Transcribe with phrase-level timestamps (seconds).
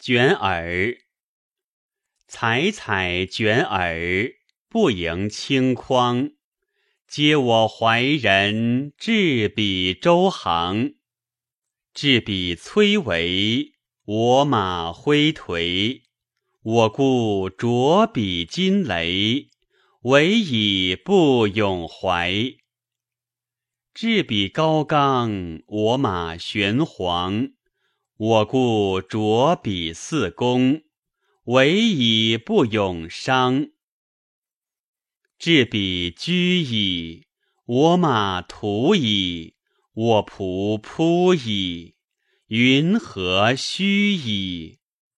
[0.00, 0.96] 卷耳，
[2.28, 4.30] 采采卷耳，
[4.68, 6.30] 不盈轻匡。
[7.08, 10.94] 嗟我怀人，置彼周行。
[11.92, 13.72] 置彼崔嵬，
[14.04, 16.02] 我马挥颓。
[16.62, 19.48] 我故着彼金雷，
[20.02, 22.32] 惟以不永怀。
[23.92, 27.50] 置彼高冈，我马玄黄。
[28.18, 30.82] 我故着彼四公，
[31.44, 33.68] 惟以不永伤。
[35.38, 37.28] 至彼居矣，
[37.64, 39.54] 我马图矣，
[39.92, 41.94] 我仆扑矣，
[42.48, 44.77] 云何须矣？